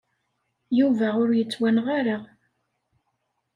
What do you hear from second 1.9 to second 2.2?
ara.